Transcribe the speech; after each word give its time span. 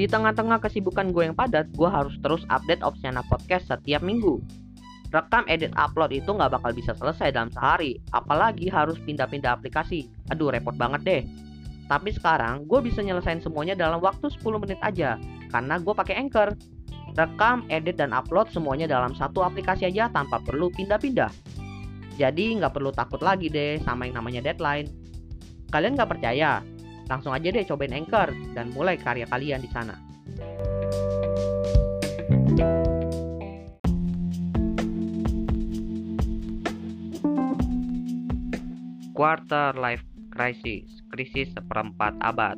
Di 0.00 0.08
tengah-tengah 0.08 0.64
kesibukan 0.64 1.12
gue 1.12 1.28
yang 1.28 1.36
padat, 1.36 1.68
gue 1.76 1.84
harus 1.84 2.16
terus 2.24 2.40
update 2.48 2.80
Opsiana 2.80 3.20
Podcast 3.28 3.68
setiap 3.68 4.00
minggu. 4.00 4.40
Rekam, 5.12 5.44
edit, 5.44 5.76
upload 5.76 6.16
itu 6.16 6.32
nggak 6.32 6.56
bakal 6.56 6.72
bisa 6.72 6.96
selesai 6.96 7.36
dalam 7.36 7.52
sehari, 7.52 8.00
apalagi 8.16 8.72
harus 8.72 8.96
pindah-pindah 9.04 9.60
aplikasi. 9.60 10.08
Aduh, 10.32 10.56
repot 10.56 10.72
banget 10.72 11.00
deh. 11.04 11.22
Tapi 11.84 12.16
sekarang 12.16 12.64
gue 12.64 12.80
bisa 12.80 13.04
nyelesain 13.04 13.44
semuanya 13.44 13.76
dalam 13.76 14.00
waktu 14.00 14.32
10 14.32 14.40
menit 14.64 14.80
aja, 14.80 15.20
karena 15.52 15.76
gue 15.76 15.92
pakai 15.92 16.16
Anchor. 16.16 16.56
Rekam, 17.12 17.68
edit, 17.68 18.00
dan 18.00 18.16
upload 18.16 18.48
semuanya 18.56 18.88
dalam 18.88 19.12
satu 19.12 19.44
aplikasi 19.44 19.84
aja 19.84 20.08
tanpa 20.08 20.40
perlu 20.40 20.72
pindah-pindah. 20.80 21.28
Jadi 22.16 22.56
nggak 22.56 22.72
perlu 22.72 22.88
takut 22.88 23.20
lagi 23.20 23.52
deh 23.52 23.76
sama 23.84 24.08
yang 24.08 24.16
namanya 24.16 24.48
deadline. 24.48 24.88
Kalian 25.68 25.92
nggak 25.92 26.08
percaya? 26.08 26.64
Langsung 27.10 27.34
aja 27.34 27.50
deh 27.50 27.66
cobain 27.66 27.90
Anchor 27.90 28.30
dan 28.54 28.70
mulai 28.70 28.94
karya 28.94 29.26
kalian 29.26 29.58
di 29.58 29.70
sana. 29.74 29.98
Quarter 39.10 39.74
Life 39.76 40.06
Crisis, 40.30 41.02
krisis 41.10 41.50
seperempat 41.52 42.14
abad. 42.22 42.56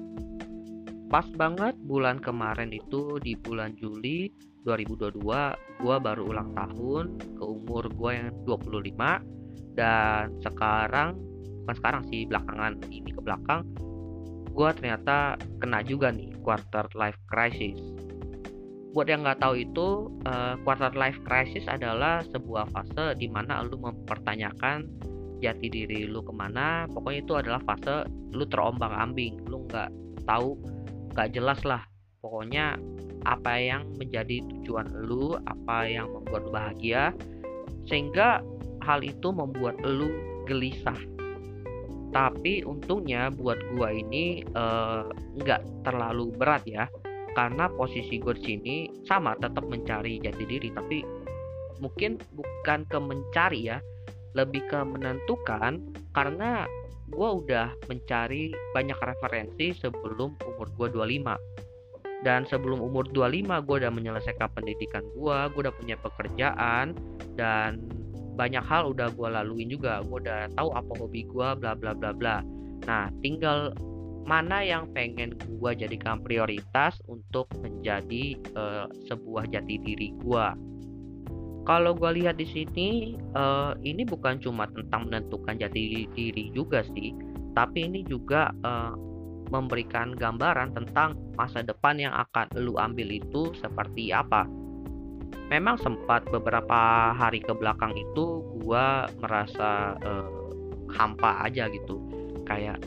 Pas 1.09 1.27
banget 1.34 1.75
bulan 1.89 2.20
kemarin 2.20 2.70
itu 2.70 3.19
di 3.19 3.34
bulan 3.34 3.73
Juli 3.80 4.30
2022 4.62 5.19
gue 5.83 5.97
baru 5.98 6.23
ulang 6.23 6.55
tahun 6.55 7.05
ke 7.34 7.42
umur 7.42 7.91
gue 7.91 8.11
yang 8.14 8.30
25 8.47 9.75
dan 9.75 10.30
sekarang 10.39 11.19
bukan 11.66 11.77
sekarang 11.83 12.03
sih 12.06 12.23
belakangan 12.30 12.78
ini 12.95 13.11
ke 13.11 13.20
belakang 13.20 13.66
gue 14.52 14.69
ternyata 14.77 15.41
kena 15.59 15.80
juga 15.80 16.12
nih 16.12 16.37
quarter 16.45 16.84
life 16.92 17.17
crisis. 17.33 17.81
Buat 18.92 19.08
yang 19.08 19.25
nggak 19.25 19.41
tahu 19.41 19.56
itu 19.56 20.12
uh, 20.28 20.61
quarter 20.69 20.92
life 20.92 21.17
crisis 21.25 21.64
adalah 21.64 22.20
sebuah 22.28 22.69
fase 22.77 23.17
di 23.17 23.25
mana 23.33 23.64
lu 23.64 23.80
mempertanyakan 23.80 24.84
jati 25.41 25.73
diri 25.73 26.05
lu 26.05 26.20
ke 26.20 26.33
mana. 26.36 26.84
Pokoknya 26.92 27.20
itu 27.25 27.34
adalah 27.41 27.61
fase 27.64 28.05
lu 28.36 28.45
terombang 28.45 28.92
ambing 28.92 29.41
lu 29.48 29.64
nggak 29.73 29.89
tahu 30.28 30.61
nggak 31.17 31.33
jelas 31.33 31.61
lah. 31.64 31.80
Pokoknya 32.20 32.77
apa 33.25 33.56
yang 33.56 33.89
menjadi 33.97 34.45
tujuan 34.45 34.92
lu 35.08 35.41
apa 35.48 35.89
yang 35.89 36.12
membuat 36.12 36.45
lu 36.45 36.53
bahagia. 36.53 37.17
Sehingga 37.89 38.45
hal 38.84 39.00
itu 39.00 39.33
membuat 39.33 39.80
lu 39.80 40.12
gelisah 40.45 40.98
tapi 42.12 42.60
untungnya 42.62 43.32
buat 43.32 43.58
gua 43.74 43.88
ini 43.91 44.44
uh, 44.52 45.08
nggak 45.41 45.88
terlalu 45.88 46.30
berat 46.36 46.62
ya. 46.68 46.84
Karena 47.32 47.64
posisi 47.72 48.20
di 48.20 48.42
sini 48.44 48.77
sama 49.08 49.32
tetap 49.41 49.64
mencari 49.64 50.20
jati 50.20 50.44
diri. 50.44 50.68
Tapi 50.68 51.00
mungkin 51.80 52.20
bukan 52.36 52.84
ke 52.84 52.98
mencari 53.00 53.72
ya 53.72 53.80
lebih 54.36 54.60
ke 54.68 54.77
menentukan. 54.84 55.80
Karena 56.12 56.68
gue 57.12 57.28
udah 57.44 57.77
mencari 57.92 58.52
banyak 58.72 58.96
referensi 58.96 59.77
sebelum 59.77 60.33
umur 60.48 60.68
gue 60.77 60.88
25 60.96 62.24
dan 62.24 62.46
sebelum 62.48 62.80
umur 62.80 63.05
25 63.10 63.66
gue 63.66 63.77
udah 63.84 63.92
menyelesaikan 63.92 64.48
pendidikan 64.56 65.05
gue 65.12 65.38
gue 65.52 65.60
udah 65.60 65.74
punya 65.77 65.96
pekerjaan 66.00 66.96
dan 67.36 67.84
banyak 68.34 68.64
hal 68.64 68.92
udah 68.92 69.12
gue 69.12 69.28
laluin 69.28 69.69
juga. 69.69 70.00
Gue 70.05 70.25
udah 70.25 70.48
tahu 70.56 70.72
apa 70.72 70.92
hobi 70.98 71.28
gue 71.28 71.48
bla 71.58 71.72
bla 71.77 71.92
bla 71.92 72.11
bla. 72.12 72.41
Nah 72.89 73.08
tinggal 73.20 73.72
mana 74.22 74.62
yang 74.62 74.86
pengen 74.94 75.34
gue 75.34 75.70
jadikan 75.74 76.22
prioritas 76.22 76.98
untuk 77.11 77.50
menjadi 77.58 78.39
uh, 78.55 78.86
sebuah 79.11 79.50
jati 79.50 79.83
diri 79.83 80.14
gue 80.22 80.47
kalau 81.62 81.95
gue 81.95 82.11
lihat 82.23 82.39
di 82.39 82.46
sini 82.46 82.89
uh, 83.34 83.74
ini 83.83 84.02
bukan 84.07 84.39
cuma 84.42 84.67
tentang 84.70 85.11
menentukan 85.11 85.58
jati 85.58 86.07
diri 86.14 86.55
juga 86.55 86.86
sih 86.95 87.14
tapi 87.55 87.90
ini 87.90 88.07
juga 88.07 88.55
uh, 88.62 88.95
memberikan 89.51 90.17
gambaran 90.17 90.73
tentang 90.73 91.18
masa 91.36 91.61
depan 91.61 92.01
yang 92.01 92.14
akan 92.14 92.48
lu 92.57 92.78
ambil 92.78 93.11
itu 93.12 93.52
seperti 93.58 94.14
apa 94.14 94.46
memang 95.48 95.77
sempat 95.81 96.25
beberapa 96.31 97.13
hari 97.13 97.41
ke 97.45 97.53
belakang 97.53 97.93
itu 97.97 98.41
gue 98.63 98.87
merasa 99.20 99.97
uh, 100.01 100.31
hampa 100.93 101.45
aja 101.47 101.69
gitu. 101.73 102.01
Kayak 102.48 102.81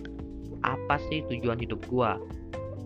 apa 0.65 0.97
sih 1.09 1.21
tujuan 1.29 1.61
hidup 1.61 1.81
gue 1.85 2.11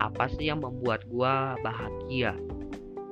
apa 0.00 0.32
sih 0.32 0.48
yang 0.48 0.64
membuat 0.64 1.04
gue 1.06 1.34
bahagia? 1.60 2.34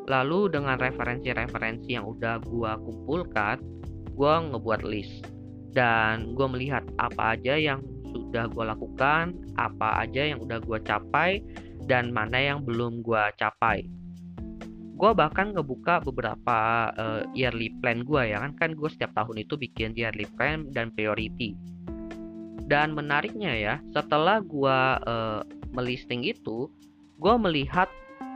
Lalu 0.09 0.57
dengan 0.57 0.81
referensi-referensi 0.81 2.01
yang 2.01 2.09
udah 2.09 2.41
gue 2.41 2.73
kumpulkan, 2.89 3.61
gue 4.17 4.35
ngebuat 4.49 4.83
list. 4.89 5.29
Dan 5.77 6.33
gue 6.33 6.49
melihat 6.49 6.81
apa 6.97 7.37
aja 7.37 7.61
yang 7.61 7.85
sudah 8.09 8.49
gue 8.49 8.65
lakukan, 8.65 9.37
apa 9.61 10.01
aja 10.01 10.33
yang 10.33 10.41
udah 10.41 10.65
gue 10.65 10.81
capai, 10.81 11.45
dan 11.85 12.09
mana 12.09 12.41
yang 12.41 12.65
belum 12.65 13.05
gue 13.05 13.21
capai. 13.37 13.85
Gue 14.99 15.15
bahkan 15.15 15.55
ngebuka 15.55 16.03
beberapa 16.03 16.91
uh, 16.99 17.23
yearly 17.31 17.71
plan 17.79 18.03
gue 18.03 18.35
ya 18.35 18.43
kan. 18.43 18.53
Kan 18.59 18.71
gue 18.75 18.91
setiap 18.91 19.15
tahun 19.15 19.47
itu 19.47 19.55
bikin 19.55 19.95
yearly 19.95 20.27
plan 20.35 20.67
dan 20.75 20.91
priority. 20.91 21.55
Dan 22.69 22.93
menariknya 22.93 23.55
ya, 23.55 23.75
setelah 23.95 24.43
gue 24.43 24.79
uh, 25.07 25.41
melisting 25.73 26.27
itu, 26.27 26.67
gue 27.17 27.35
melihat 27.39 27.87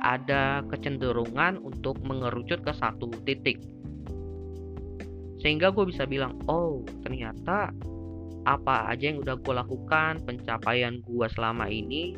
ada 0.06 0.62
kecenderungan 0.71 1.59
untuk 1.62 1.99
mengerucut 2.06 2.62
ke 2.62 2.73
satu 2.73 3.11
titik. 3.27 3.59
Sehingga 5.43 5.75
gue 5.75 5.91
bisa 5.91 6.06
bilang 6.06 6.39
oh 6.47 6.87
ternyata 7.03 7.75
apa 8.43 8.91
aja 8.91 9.11
yang 9.11 9.23
udah 9.23 9.39
gue 9.39 9.55
lakukan 9.55 10.23
pencapaian 10.27 11.03
gue 11.03 11.27
selama 11.31 11.71
ini 11.71 12.15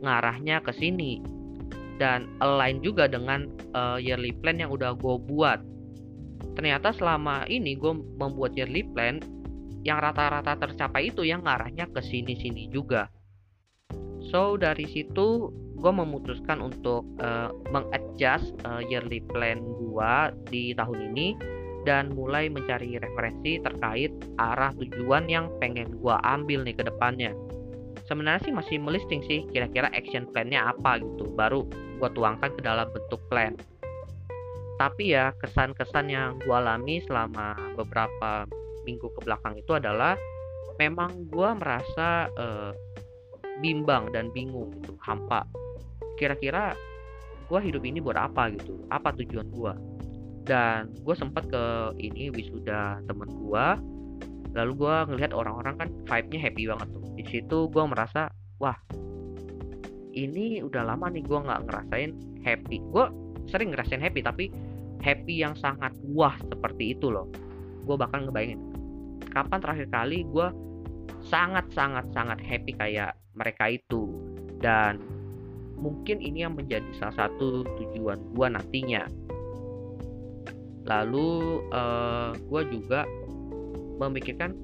ngarahnya 0.00 0.64
ke 0.64 0.72
sini 0.72 1.20
dan 1.96 2.28
align 2.44 2.80
juga 2.84 3.08
dengan 3.08 3.48
uh, 3.72 3.96
yearly 3.96 4.32
plan 4.42 4.60
yang 4.60 4.72
udah 4.72 4.92
gue 4.96 5.16
buat 5.28 5.60
ternyata 6.56 6.92
selama 6.96 7.44
ini 7.48 7.76
gue 7.76 7.92
membuat 8.16 8.56
yearly 8.56 8.84
plan 8.96 9.20
yang 9.84 10.02
rata-rata 10.02 10.58
tercapai 10.58 11.14
itu 11.14 11.22
yang 11.22 11.44
ngarahnya 11.44 11.86
ke 11.92 12.00
sini-sini 12.00 12.68
juga 12.72 13.08
so 14.32 14.56
dari 14.56 14.84
situ 14.88 15.52
gue 15.76 15.92
memutuskan 15.92 16.64
untuk 16.64 17.04
uh, 17.20 17.52
mengadjust 17.68 18.56
uh, 18.64 18.80
yearly 18.80 19.20
plan 19.30 19.60
gue 19.60 20.12
di 20.48 20.72
tahun 20.72 21.12
ini 21.12 21.36
dan 21.86 22.10
mulai 22.10 22.50
mencari 22.50 22.98
referensi 22.98 23.62
terkait 23.62 24.10
arah 24.42 24.74
tujuan 24.74 25.30
yang 25.30 25.46
pengen 25.62 25.94
gue 26.02 26.16
ambil 26.26 26.66
nih 26.66 26.74
ke 26.74 26.82
depannya. 26.82 27.30
Sebenarnya 28.04 28.44
sih 28.44 28.52
masih 28.52 28.76
melisting 28.76 29.24
sih 29.24 29.48
kira-kira 29.48 29.88
action 29.96 30.28
plan-nya 30.28 30.76
apa 30.76 31.00
gitu, 31.00 31.32
baru 31.32 31.64
gue 31.96 32.10
tuangkan 32.12 32.52
ke 32.52 32.60
dalam 32.60 32.86
bentuk 32.92 33.18
plan. 33.32 33.56
Tapi 34.76 35.16
ya 35.16 35.32
kesan-kesan 35.40 36.12
yang 36.12 36.36
gue 36.44 36.52
alami 36.52 37.00
selama 37.08 37.56
beberapa 37.80 38.44
minggu 38.84 39.08
ke 39.16 39.20
belakang 39.24 39.56
itu 39.56 39.72
adalah 39.72 40.14
memang 40.76 41.26
gue 41.32 41.50
merasa 41.56 42.28
uh, 42.36 42.76
bimbang 43.64 44.12
dan 44.12 44.28
bingung 44.36 44.68
gitu, 44.84 44.92
hampa. 45.00 45.48
Kira-kira 46.20 46.76
gue 47.46 47.60
hidup 47.62 47.82
ini 47.86 48.02
buat 48.02 48.18
apa 48.18 48.50
gitu 48.58 48.82
apa 48.90 49.14
tujuan 49.22 49.46
gue 49.54 49.72
dan 50.46 50.90
gue 51.02 51.14
sempat 51.14 51.46
ke 51.46 51.94
ini 52.02 52.30
wisuda 52.34 53.02
temen 53.06 53.30
gue 53.30 53.66
lalu 54.58 54.72
gue 54.74 54.96
ngelihat 55.14 55.32
orang-orang 55.34 55.74
kan 55.78 55.88
vibe-nya 56.06 56.40
happy 56.42 56.64
banget 56.66 56.88
tuh 56.90 57.05
di 57.16 57.24
situ 57.24 57.72
gue 57.72 57.84
merasa 57.88 58.28
wah 58.60 58.76
ini 60.16 60.64
udah 60.64 60.82
lama 60.84 61.12
nih 61.12 61.24
gue 61.24 61.38
nggak 61.38 61.62
ngerasain 61.68 62.10
happy. 62.40 62.80
Gue 62.88 63.04
sering 63.48 63.76
ngerasain 63.76 64.00
happy 64.00 64.24
tapi 64.24 64.44
happy 65.04 65.44
yang 65.44 65.52
sangat 65.60 65.92
wah 66.12 66.34
seperti 66.40 66.96
itu 66.96 67.12
loh. 67.12 67.28
Gue 67.84 67.96
bahkan 68.00 68.24
ngebayangin 68.24 68.60
kapan 69.32 69.60
terakhir 69.60 69.88
kali 69.92 70.24
gue 70.32 70.48
sangat 71.28 71.68
sangat 71.76 72.08
sangat 72.16 72.40
happy 72.40 72.72
kayak 72.72 73.12
mereka 73.36 73.76
itu. 73.76 74.08
Dan 74.56 75.04
mungkin 75.76 76.24
ini 76.24 76.48
yang 76.48 76.56
menjadi 76.56 76.88
salah 76.96 77.28
satu 77.28 77.68
tujuan 77.76 78.16
gue 78.32 78.46
nantinya. 78.48 79.04
Lalu 80.86 81.60
uh, 81.76 81.76
eh, 81.76 82.30
gue 82.40 82.62
juga 82.72 83.04
memikirkan 84.00 84.56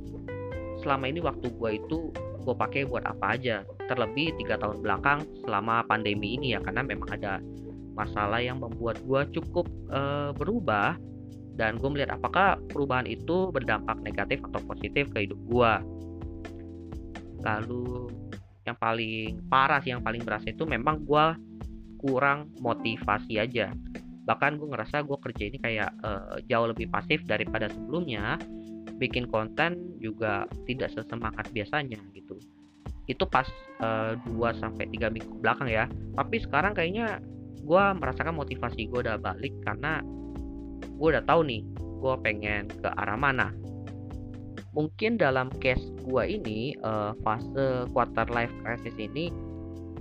selama 0.81 1.13
ini 1.13 1.21
waktu 1.21 1.53
gue 1.53 1.71
itu 1.77 1.99
gue 2.43 2.55
pakai 2.55 2.83
buat 2.85 3.07
apa 3.07 3.39
aja. 3.39 3.63
Terlebih 3.87 4.35
tiga 4.43 4.59
tahun 4.59 4.83
belakang 4.83 5.25
selama 5.47 5.87
pandemi 5.87 6.37
ini 6.37 6.55
ya 6.55 6.61
karena 6.61 6.83
memang 6.83 7.09
ada 7.15 7.39
masalah 7.93 8.41
yang 8.43 8.59
membuat 8.59 8.99
gue 9.07 9.41
cukup 9.41 9.67
uh, 9.89 10.35
berubah. 10.35 10.99
Dan 11.53 11.77
gue 11.77 11.89
melihat 11.93 12.17
apakah 12.17 12.57
perubahan 12.73 13.05
itu 13.05 13.53
berdampak 13.53 14.01
negatif 14.01 14.41
atau 14.41 14.61
positif 14.65 15.13
ke 15.13 15.29
hidup 15.29 15.37
gue 15.53 15.73
lalu 17.43 18.09
yang 18.63 18.79
paling 18.79 19.43
parah 19.51 19.83
sih 19.83 19.91
yang 19.91 20.03
paling 20.03 20.23
berasa 20.23 20.55
itu 20.55 20.63
memang 20.63 21.03
gue 21.03 21.27
kurang 21.99 22.51
motivasi 22.63 23.39
aja. 23.39 23.75
Bahkan 24.23 24.59
gue 24.59 24.69
ngerasa 24.71 25.03
gue 25.03 25.19
kerja 25.19 25.43
ini 25.51 25.59
kayak 25.59 25.91
uh, 26.03 26.39
jauh 26.47 26.71
lebih 26.71 26.87
pasif 26.91 27.27
daripada 27.27 27.67
sebelumnya 27.71 28.39
bikin 28.97 29.29
konten 29.29 29.97
juga 30.01 30.49
tidak 30.69 30.93
sesemangat 30.93 31.49
biasanya 31.53 31.99
gitu. 32.13 32.37
Itu 33.11 33.27
pas 33.27 33.49
uh, 33.83 34.15
eh, 34.15 34.31
2 34.31 34.63
sampai 34.63 34.89
3 34.89 35.11
minggu 35.13 35.43
belakang 35.43 35.69
ya. 35.69 35.91
Tapi 36.17 36.37
sekarang 36.43 36.73
kayaknya 36.73 37.19
gue 37.63 37.85
merasakan 37.99 38.35
motivasi 38.35 38.91
gue 38.91 39.01
udah 39.07 39.19
balik 39.23 39.55
karena 39.63 40.03
gue 40.83 41.09
udah 41.09 41.23
tahu 41.27 41.47
nih 41.47 41.63
gue 42.03 42.15
pengen 42.23 42.71
ke 42.71 42.89
arah 42.99 43.19
mana. 43.19 43.55
Mungkin 44.73 45.21
dalam 45.21 45.53
case 45.61 45.85
gue 46.03 46.23
ini 46.27 46.73
uh, 46.81 47.13
fase 47.21 47.87
quarter 47.93 48.27
life 48.33 48.53
crisis 48.65 48.97
ini 48.97 49.29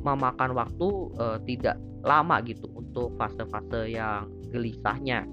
memakan 0.02 0.58
waktu 0.58 0.88
uh, 1.22 1.38
tidak 1.46 1.78
lama 2.02 2.42
gitu 2.42 2.66
untuk 2.74 3.14
fase-fase 3.22 3.94
yang 3.94 4.26
gelisahnya. 4.50 5.26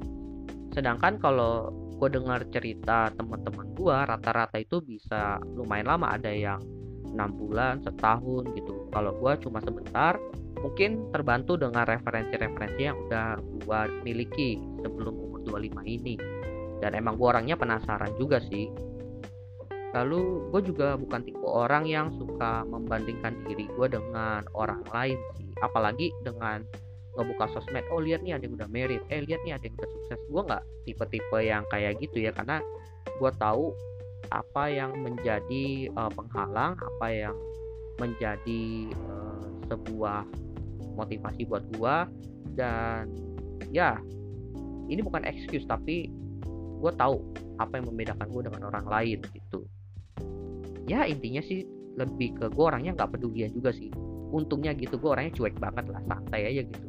Sedangkan 0.76 1.16
kalau 1.16 1.72
gue 1.98 2.08
dengar 2.14 2.46
cerita 2.54 3.10
teman-teman 3.18 3.74
gue 3.74 3.96
rata-rata 4.06 4.56
itu 4.62 4.78
bisa 4.78 5.42
lumayan 5.58 5.90
lama 5.90 6.14
ada 6.14 6.30
yang 6.30 6.62
enam 7.10 7.34
bulan 7.34 7.82
setahun 7.82 8.46
gitu. 8.54 8.86
Kalau 8.94 9.12
gue 9.18 9.32
cuma 9.42 9.58
sebentar 9.58 10.14
mungkin 10.62 11.10
terbantu 11.10 11.58
dengan 11.58 11.86
referensi-referensi 11.86 12.82
yang 12.82 12.98
udah 13.10 13.38
gue 13.38 13.80
miliki 14.06 14.62
sebelum 14.82 15.14
umur 15.14 15.40
25 15.46 15.82
ini. 15.86 16.14
Dan 16.78 16.94
emang 16.94 17.18
gue 17.18 17.26
orangnya 17.26 17.58
penasaran 17.58 18.14
juga 18.14 18.38
sih. 18.46 18.70
Lalu 19.96 20.52
gue 20.54 20.62
juga 20.68 20.94
bukan 20.94 21.20
tipe 21.26 21.42
orang 21.42 21.88
yang 21.88 22.14
suka 22.14 22.62
membandingkan 22.68 23.34
diri 23.48 23.66
gue 23.66 23.86
dengan 23.90 24.46
orang 24.54 24.84
lain 24.94 25.18
sih. 25.40 25.50
Apalagi 25.58 26.14
dengan 26.22 26.62
ngebuka 27.16 27.50
sosmed 27.56 27.84
oh 27.90 28.02
lihat 28.02 28.20
nih 28.22 28.36
ada 28.36 28.44
yang 28.46 28.54
udah 28.54 28.68
merit 28.70 29.02
eh 29.08 29.24
lihat 29.24 29.40
nih 29.42 29.56
ada 29.56 29.64
yang 29.66 29.74
udah 29.78 29.90
sukses. 29.90 30.20
Gue 30.28 30.42
nggak 30.44 30.62
tipe-tipe 30.84 31.38
yang 31.40 31.62
kayak 31.72 31.98
gitu 32.02 32.18
ya 32.22 32.30
karena 32.34 32.60
gue 33.18 33.30
tahu 33.40 33.74
apa 34.28 34.64
yang 34.68 34.92
menjadi 35.00 35.88
uh, 35.96 36.10
penghalang 36.12 36.76
apa 36.76 37.06
yang 37.08 37.36
menjadi 37.98 38.92
uh, 39.08 39.46
sebuah 39.66 40.26
motivasi 40.98 41.46
buat 41.46 41.64
gue 41.74 41.96
dan 42.58 43.10
ya 43.70 43.98
ini 44.90 45.00
bukan 45.02 45.22
excuse 45.24 45.64
tapi 45.66 46.10
gue 46.78 46.92
tahu 46.94 47.18
apa 47.58 47.82
yang 47.82 47.86
membedakan 47.90 48.26
gue 48.30 48.42
dengan 48.46 48.62
orang 48.70 48.86
lain 48.86 49.18
gitu. 49.34 49.66
Ya 50.88 51.04
intinya 51.04 51.42
sih 51.44 51.66
lebih 51.98 52.38
ke 52.38 52.46
gue 52.48 52.64
orangnya 52.64 52.94
nggak 52.94 53.18
pedulian 53.18 53.50
juga 53.50 53.74
sih. 53.74 53.90
Untungnya 54.30 54.72
gitu 54.78 54.96
gue 54.96 55.10
orangnya 55.10 55.34
cuek 55.34 55.56
banget 55.58 55.90
lah 55.90 56.02
santai 56.06 56.46
aja 56.54 56.62
gitu 56.64 56.87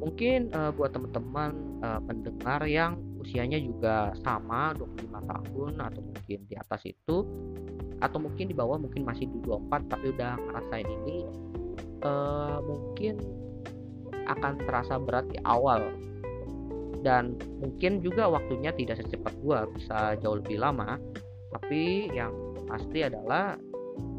mungkin 0.00 0.48
uh, 0.56 0.72
buat 0.72 0.96
teman-teman 0.96 1.52
uh, 1.84 2.00
pendengar 2.08 2.64
yang 2.64 2.96
usianya 3.20 3.60
juga 3.60 4.16
sama 4.24 4.72
25 4.74 5.12
tahun 5.28 5.72
atau 5.76 6.00
mungkin 6.00 6.38
di 6.48 6.54
atas 6.56 6.80
itu 6.88 7.28
atau 8.00 8.18
mungkin 8.18 8.48
di 8.48 8.56
bawah 8.56 8.80
mungkin 8.80 9.04
masih 9.04 9.28
di 9.28 9.38
24 9.44 9.92
tapi 9.92 10.16
udah 10.16 10.40
ngerasain 10.40 10.88
ini 10.88 11.18
uh, 12.00 12.58
mungkin 12.64 13.20
akan 14.24 14.62
terasa 14.62 14.96
berat 14.96 15.26
di 15.28 15.38
awal. 15.44 15.90
Dan 17.00 17.40
mungkin 17.64 18.04
juga 18.04 18.28
waktunya 18.28 18.76
tidak 18.76 19.00
secepat 19.00 19.32
gua 19.40 19.64
bisa 19.72 20.20
jauh 20.20 20.36
lebih 20.36 20.60
lama. 20.60 21.00
Tapi 21.50 22.12
yang 22.12 22.30
pasti 22.68 23.02
adalah 23.02 23.56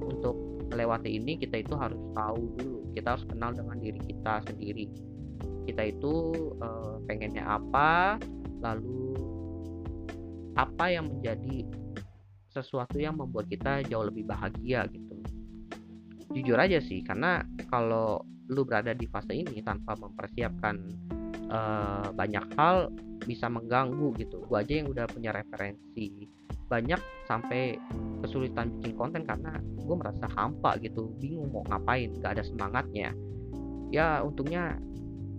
untuk 0.01 0.33
melewati 0.73 1.13
ini 1.13 1.37
kita 1.37 1.61
itu 1.61 1.77
harus 1.77 1.99
tahu 2.15 2.41
dulu 2.57 2.79
kita 2.95 3.15
harus 3.15 3.25
kenal 3.27 3.51
dengan 3.51 3.77
diri 3.79 3.99
kita 4.03 4.39
sendiri 4.47 4.87
kita 5.65 5.93
itu 5.93 6.13
uh, 6.59 6.97
pengennya 7.05 7.43
apa 7.45 8.17
lalu 8.61 9.15
apa 10.55 10.85
yang 10.91 11.07
menjadi 11.07 11.65
sesuatu 12.51 12.99
yang 12.99 13.15
membuat 13.15 13.47
kita 13.47 13.81
jauh 13.87 14.11
lebih 14.11 14.27
bahagia 14.27 14.83
gitu. 14.91 15.15
Jujur 16.31 16.59
aja 16.59 16.79
sih 16.83 17.03
karena 17.03 17.43
kalau 17.71 18.19
lu 18.51 18.67
berada 18.67 18.91
di 18.91 19.07
fase 19.07 19.31
ini 19.31 19.63
tanpa 19.63 19.95
mempersiapkan 19.95 20.75
uh, 21.47 22.11
banyak 22.11 22.43
hal 22.59 22.91
bisa 23.23 23.47
mengganggu 23.47 24.11
gitu. 24.19 24.43
Gua 24.51 24.59
aja 24.59 24.83
yang 24.83 24.91
udah 24.91 25.07
punya 25.07 25.31
referensi 25.31 26.27
banyak 26.71 26.99
sampai 27.27 27.75
kesulitan 28.23 28.71
bikin 28.79 28.95
konten 28.95 29.27
karena 29.27 29.59
gue 29.59 29.95
merasa 29.99 30.23
hampa 30.39 30.79
gitu. 30.79 31.11
Bingung 31.19 31.51
mau 31.51 31.67
ngapain 31.67 32.15
gak 32.23 32.39
ada 32.39 32.43
semangatnya. 32.47 33.11
Ya 33.91 34.23
untungnya 34.23 34.79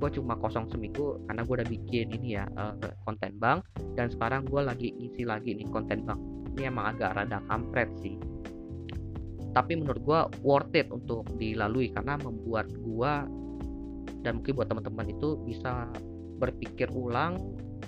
gue 0.02 0.18
cuma 0.18 0.34
kosong 0.34 0.66
seminggu 0.66 1.22
karena 1.30 1.46
gue 1.46 1.54
udah 1.62 1.68
bikin 1.70 2.10
ini 2.10 2.34
ya 2.34 2.44
uh, 2.58 2.74
konten 3.06 3.38
bang 3.38 3.62
dan 3.94 4.10
sekarang 4.10 4.42
gue 4.50 4.58
lagi 4.58 4.90
ngisi 4.98 5.22
lagi 5.22 5.54
nih 5.54 5.70
konten 5.70 6.02
bang 6.02 6.18
ini 6.52 6.68
emang 6.68 6.92
agak 6.92 7.16
rada 7.16 7.40
kampret 7.48 7.88
sih. 8.04 8.20
Tapi 9.52 9.72
menurut 9.76 10.00
gue 10.00 10.20
worth 10.44 10.72
it 10.76 10.88
untuk 10.88 11.28
dilalui 11.36 11.92
karena 11.92 12.16
membuat 12.20 12.72
gue 12.72 13.12
dan 14.24 14.40
mungkin 14.40 14.52
buat 14.56 14.68
teman-teman 14.68 15.12
itu 15.12 15.36
bisa 15.44 15.88
berpikir 16.40 16.88
ulang 16.92 17.36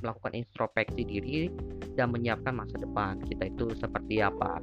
melakukan 0.05 0.37
introspeksi 0.37 1.03
diri 1.09 1.49
dan 1.97 2.13
menyiapkan 2.13 2.53
masa 2.53 2.77
depan 2.77 3.17
kita 3.25 3.49
itu 3.49 3.73
seperti 3.77 4.21
apa. 4.21 4.61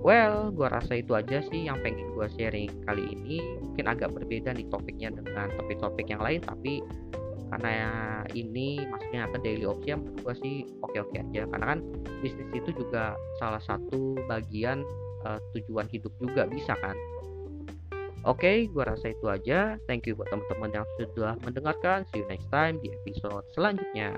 Well, 0.00 0.48
gue 0.56 0.64
rasa 0.64 0.96
itu 0.96 1.12
aja 1.12 1.44
sih 1.52 1.68
yang 1.68 1.76
pengen 1.84 2.16
gue 2.16 2.26
sharing 2.40 2.72
kali 2.88 3.04
ini. 3.12 3.60
Mungkin 3.60 3.84
agak 3.84 4.16
berbeda 4.16 4.56
nih 4.56 4.64
topiknya 4.72 5.12
dengan 5.12 5.52
topik-topik 5.60 6.08
yang 6.08 6.24
lain, 6.24 6.40
tapi 6.40 6.80
karena 7.50 8.22
ini 8.32 8.80
maksudnya 8.86 9.26
ke 9.28 9.38
daily 9.42 9.66
option 9.66 10.06
menurut 10.06 10.20
gue 10.24 10.34
sih 10.40 10.56
oke-oke 10.80 11.20
aja. 11.20 11.44
Karena 11.44 11.76
kan 11.76 11.80
bisnis 12.24 12.48
itu 12.56 12.72
juga 12.72 13.12
salah 13.36 13.60
satu 13.60 14.16
bagian 14.24 14.80
uh, 15.28 15.36
tujuan 15.52 15.84
hidup 15.92 16.12
juga 16.16 16.48
bisa 16.48 16.72
kan. 16.80 16.96
Oke, 18.28 18.44
okay, 18.44 18.56
gue 18.68 18.84
rasa 18.84 19.12
itu 19.12 19.26
aja. 19.32 19.80
Thank 19.88 20.08
you 20.08 20.16
buat 20.16 20.28
teman-teman 20.28 20.80
yang 20.80 20.86
sudah 21.00 21.40
mendengarkan. 21.44 22.04
See 22.12 22.20
you 22.20 22.28
next 22.28 22.48
time 22.52 22.76
di 22.80 22.92
episode 23.04 23.44
selanjutnya. 23.56 24.16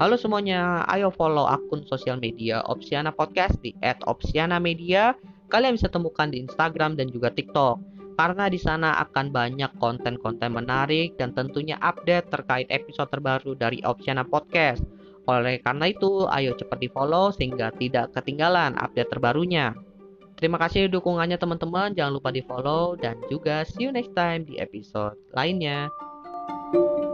Halo 0.00 0.16
semuanya, 0.16 0.80
ayo 0.88 1.12
follow 1.12 1.44
akun 1.44 1.84
sosial 1.84 2.16
media 2.16 2.64
Opsiana 2.72 3.12
Podcast 3.12 3.60
di 3.60 3.76
@opsiana_media. 3.84 5.12
Kalian 5.52 5.76
bisa 5.76 5.92
temukan 5.92 6.32
di 6.32 6.40
Instagram 6.40 6.96
dan 6.96 7.12
juga 7.12 7.28
TikTok. 7.28 7.76
Karena 8.16 8.48
di 8.48 8.56
sana 8.56 8.96
akan 8.96 9.28
banyak 9.28 9.76
konten-konten 9.76 10.56
menarik 10.56 11.20
dan 11.20 11.36
tentunya 11.36 11.76
update 11.84 12.32
terkait 12.32 12.64
episode 12.72 13.12
terbaru 13.12 13.52
dari 13.52 13.84
Opsiana 13.84 14.24
Podcast. 14.24 14.80
Oleh 15.28 15.60
karena 15.60 15.92
itu, 15.92 16.24
ayo 16.32 16.56
cepat 16.56 16.80
di 16.80 16.88
follow 16.88 17.28
sehingga 17.28 17.68
tidak 17.76 18.16
ketinggalan 18.16 18.80
update 18.80 19.12
terbarunya. 19.12 19.76
Terima 20.40 20.56
kasih 20.56 20.88
dukungannya 20.88 21.36
teman-teman, 21.36 21.92
jangan 21.92 22.16
lupa 22.16 22.32
di 22.32 22.40
follow 22.40 22.96
dan 22.96 23.20
juga 23.28 23.68
see 23.68 23.84
you 23.84 23.92
next 23.92 24.16
time 24.16 24.48
di 24.48 24.56
episode 24.56 25.20
lainnya. 25.36 25.92
thank 26.72 27.04
you 27.04 27.09